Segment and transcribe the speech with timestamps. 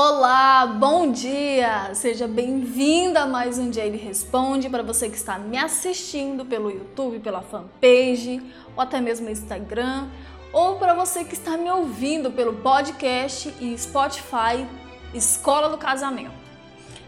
[0.00, 1.92] Olá, bom dia!
[1.92, 7.18] Seja bem-vinda a mais um Jade Responde para você que está me assistindo pelo YouTube,
[7.18, 8.40] pela fanpage
[8.76, 10.06] ou até mesmo Instagram,
[10.52, 14.64] ou para você que está me ouvindo pelo podcast e Spotify
[15.12, 16.30] Escola do Casamento.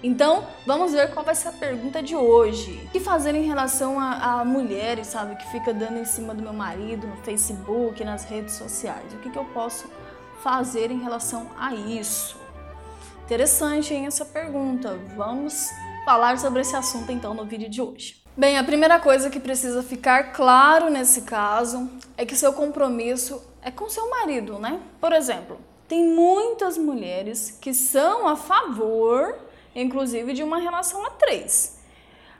[0.00, 2.80] Então, vamos ver qual vai ser a pergunta de hoje.
[2.86, 6.40] O que fazer em relação a, a mulheres, sabe, que fica dando em cima do
[6.40, 9.12] meu marido no Facebook, nas redes sociais?
[9.12, 9.90] O que, que eu posso
[10.40, 12.45] fazer em relação a isso?
[13.26, 14.96] Interessante, hein, essa pergunta.
[15.16, 15.70] Vamos
[16.04, 18.22] falar sobre esse assunto então no vídeo de hoje.
[18.36, 23.68] Bem, a primeira coisa que precisa ficar claro nesse caso é que seu compromisso é
[23.68, 24.80] com seu marido, né?
[25.00, 25.58] Por exemplo,
[25.88, 29.36] tem muitas mulheres que são a favor,
[29.74, 31.80] inclusive, de uma relação a três.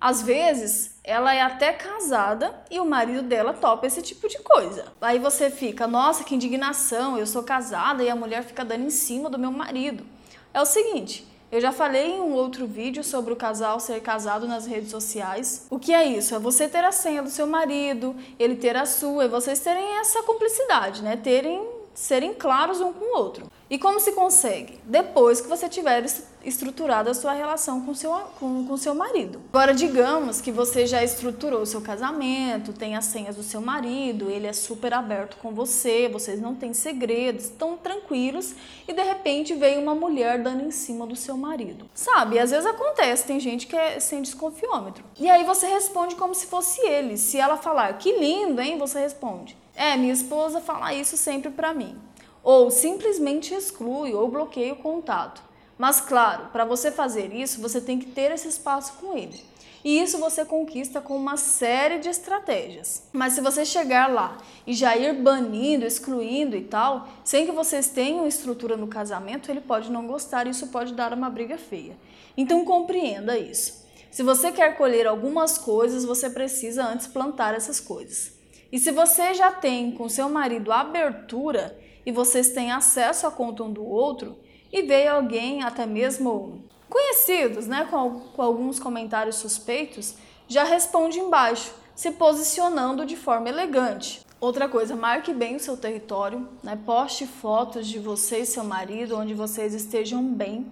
[0.00, 4.86] Às vezes, ela é até casada e o marido dela topa esse tipo de coisa.
[4.98, 8.90] Aí você fica, nossa, que indignação, eu sou casada e a mulher fica dando em
[8.90, 10.06] cima do meu marido
[10.52, 11.26] é o seguinte.
[11.50, 15.66] Eu já falei em um outro vídeo sobre o casal ser casado nas redes sociais.
[15.68, 16.32] O que é isso?
[16.32, 19.98] É você ter a senha do seu marido, ele ter a sua, e vocês terem
[19.98, 21.16] essa cumplicidade, né?
[21.16, 23.50] Terem serem claros um com o outro.
[23.70, 24.80] E como se consegue?
[24.84, 26.04] Depois que você tiver
[26.44, 28.10] estruturado a sua relação com seu,
[28.40, 29.40] com, com seu marido.
[29.52, 34.28] Agora, digamos que você já estruturou o seu casamento, tem as senhas do seu marido,
[34.28, 38.56] ele é super aberto com você, vocês não têm segredos, estão tranquilos
[38.88, 41.88] e de repente veio uma mulher dando em cima do seu marido.
[41.94, 45.04] Sabe, às vezes acontece, tem gente que é sem desconfiômetro.
[45.16, 47.16] E aí você responde como se fosse ele.
[47.16, 48.78] Se ela falar, que lindo, hein?
[48.78, 49.56] Você responde.
[49.80, 51.96] É, minha esposa fala isso sempre para mim
[52.42, 55.42] ou simplesmente exclui ou bloqueia o contato.
[55.78, 59.42] Mas claro, para você fazer isso, você tem que ter esse espaço com ele.
[59.82, 63.04] E isso você conquista com uma série de estratégias.
[63.10, 64.36] Mas se você chegar lá
[64.66, 69.62] e já ir banindo, excluindo e tal, sem que vocês tenham estrutura no casamento, ele
[69.62, 71.96] pode não gostar e isso pode dar uma briga feia.
[72.36, 73.86] Então compreenda isso.
[74.10, 78.39] Se você quer colher algumas coisas, você precisa antes plantar essas coisas.
[78.72, 83.62] E se você já tem com seu marido abertura, e vocês têm acesso à conta
[83.62, 84.38] um do outro
[84.72, 90.14] e veio alguém, até mesmo conhecidos, né, com, com alguns comentários suspeitos,
[90.48, 94.24] já responde embaixo, se posicionando de forma elegante.
[94.40, 96.78] Outra coisa, marque bem o seu território, né?
[96.86, 100.66] poste fotos de você e seu marido onde vocês estejam bem.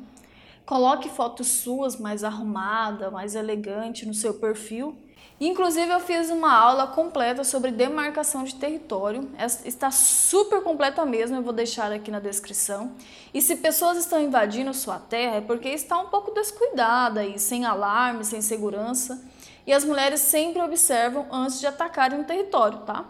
[0.64, 4.96] Coloque fotos suas mais arrumada, mais elegante no seu perfil
[5.40, 9.30] Inclusive, eu fiz uma aula completa sobre demarcação de território.
[9.64, 12.92] Está super completa mesmo, eu vou deixar aqui na descrição.
[13.32, 17.64] E se pessoas estão invadindo sua terra, é porque está um pouco descuidada e sem
[17.64, 19.22] alarme, sem segurança.
[19.64, 23.04] E as mulheres sempre observam antes de atacarem o território, tá?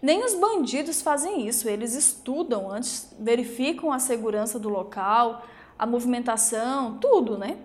[0.00, 5.42] Nem os bandidos fazem isso, eles estudam antes, verificam a segurança do local,
[5.78, 7.56] a movimentação, tudo, né?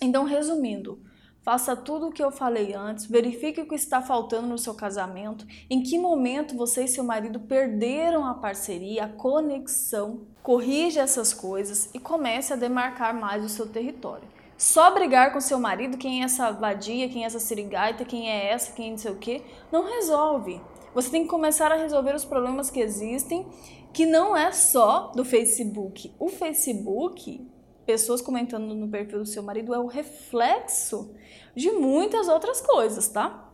[0.00, 0.98] Então, resumindo,
[1.44, 5.46] Faça tudo o que eu falei antes, verifique o que está faltando no seu casamento,
[5.68, 10.22] em que momento você e seu marido perderam a parceria, a conexão.
[10.42, 14.26] Corrija essas coisas e comece a demarcar mais o seu território.
[14.56, 18.50] Só brigar com seu marido, quem é essa vadia, quem é essa sirigaita, quem é
[18.50, 20.62] essa, quem é não sei o que, não resolve.
[20.94, 23.46] Você tem que começar a resolver os problemas que existem,
[23.92, 26.10] que não é só do Facebook.
[26.18, 27.46] O Facebook
[27.84, 31.14] pessoas comentando no perfil do seu marido é o reflexo
[31.54, 33.50] de muitas outras coisas, tá?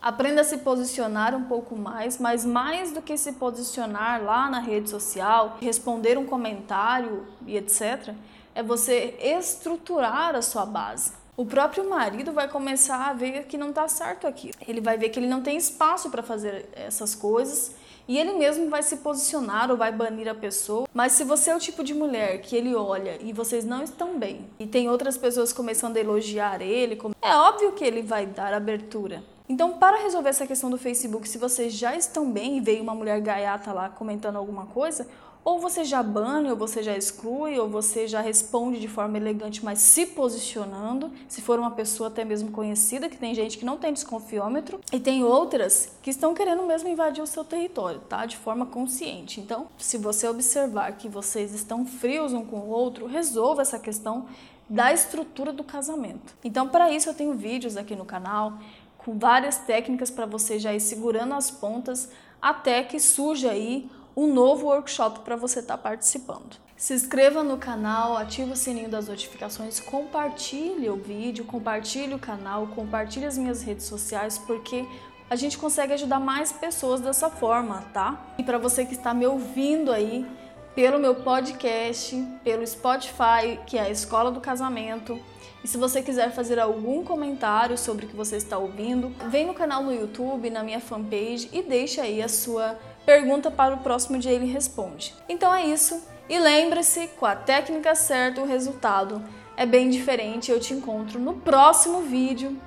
[0.00, 4.58] Aprenda a se posicionar um pouco mais, mas mais do que se posicionar lá na
[4.58, 8.14] rede social, responder um comentário e etc.,
[8.54, 11.19] é você estruturar a sua base.
[11.40, 14.50] O próprio marido vai começar a ver que não está certo aqui.
[14.68, 17.74] Ele vai ver que ele não tem espaço para fazer essas coisas
[18.06, 20.86] e ele mesmo vai se posicionar ou vai banir a pessoa.
[20.92, 24.18] Mas se você é o tipo de mulher que ele olha e vocês não estão
[24.18, 28.52] bem e tem outras pessoas começando a elogiar ele, é óbvio que ele vai dar
[28.52, 29.22] abertura.
[29.50, 32.94] Então, para resolver essa questão do Facebook, se vocês já estão bem e veio uma
[32.94, 35.08] mulher gaiata lá comentando alguma coisa,
[35.42, 39.64] ou você já bane, ou você já exclui, ou você já responde de forma elegante,
[39.64, 43.76] mas se posicionando, se for uma pessoa até mesmo conhecida, que tem gente que não
[43.76, 48.26] tem desconfiômetro, e tem outras que estão querendo mesmo invadir o seu território, tá?
[48.26, 49.40] De forma consciente.
[49.40, 54.26] Então, se você observar que vocês estão frios um com o outro, resolva essa questão
[54.68, 56.36] da estrutura do casamento.
[56.44, 58.56] Então, para isso eu tenho vídeos aqui no canal
[59.04, 62.10] com várias técnicas para você já ir segurando as pontas
[62.40, 66.56] até que surja aí um novo workshop para você estar tá participando.
[66.76, 72.68] Se inscreva no canal, ative o sininho das notificações, compartilhe o vídeo, compartilhe o canal,
[72.68, 74.86] compartilhe as minhas redes sociais, porque
[75.28, 78.34] a gente consegue ajudar mais pessoas dessa forma, tá?
[78.38, 80.26] E para você que está me ouvindo aí,
[80.74, 85.20] pelo meu podcast, pelo Spotify, que é a Escola do Casamento.
[85.62, 89.54] E se você quiser fazer algum comentário sobre o que você está ouvindo, vem no
[89.54, 94.18] canal no YouTube, na minha fanpage e deixa aí a sua pergunta para o próximo
[94.18, 95.14] dia ele responde.
[95.28, 96.02] Então é isso.
[96.28, 99.22] E lembre-se, com a técnica certa o resultado
[99.56, 100.50] é bem diferente.
[100.50, 102.58] Eu te encontro no próximo vídeo.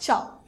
[0.00, 0.41] Tchau!